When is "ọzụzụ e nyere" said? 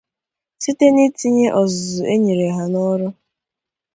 1.61-2.47